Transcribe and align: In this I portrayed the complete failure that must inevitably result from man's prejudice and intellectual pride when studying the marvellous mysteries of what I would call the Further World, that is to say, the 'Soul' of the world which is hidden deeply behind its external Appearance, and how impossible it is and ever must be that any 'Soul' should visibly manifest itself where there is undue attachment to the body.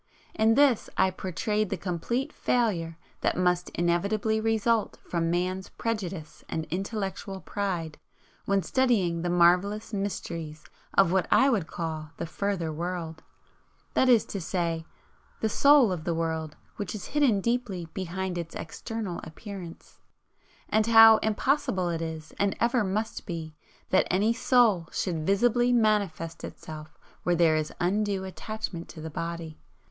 In 0.33 0.55
this 0.55 0.89
I 0.97 1.11
portrayed 1.11 1.69
the 1.69 1.77
complete 1.77 2.33
failure 2.33 2.97
that 3.19 3.37
must 3.37 3.69
inevitably 3.75 4.41
result 4.41 4.97
from 5.07 5.29
man's 5.29 5.69
prejudice 5.69 6.43
and 6.49 6.65
intellectual 6.71 7.39
pride 7.39 7.99
when 8.45 8.63
studying 8.63 9.21
the 9.21 9.29
marvellous 9.29 9.93
mysteries 9.93 10.65
of 10.95 11.11
what 11.11 11.27
I 11.29 11.51
would 11.51 11.67
call 11.67 12.09
the 12.17 12.25
Further 12.25 12.73
World, 12.73 13.21
that 13.93 14.09
is 14.09 14.25
to 14.33 14.41
say, 14.41 14.87
the 15.39 15.49
'Soul' 15.49 15.91
of 15.91 16.03
the 16.03 16.15
world 16.15 16.55
which 16.77 16.95
is 16.95 17.09
hidden 17.13 17.39
deeply 17.39 17.85
behind 17.93 18.39
its 18.39 18.55
external 18.55 19.21
Appearance, 19.23 19.99
and 20.67 20.87
how 20.87 21.17
impossible 21.17 21.89
it 21.89 22.01
is 22.01 22.33
and 22.39 22.55
ever 22.59 22.83
must 22.83 23.27
be 23.27 23.53
that 23.91 24.07
any 24.09 24.33
'Soul' 24.33 24.87
should 24.91 25.27
visibly 25.27 25.71
manifest 25.71 26.43
itself 26.43 26.97
where 27.21 27.35
there 27.35 27.55
is 27.55 27.71
undue 27.79 28.23
attachment 28.23 28.89
to 28.89 28.99
the 28.99 29.11
body. 29.11 29.59